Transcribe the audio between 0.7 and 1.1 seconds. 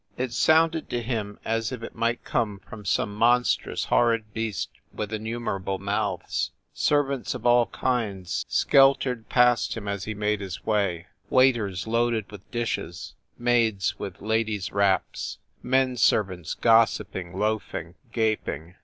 to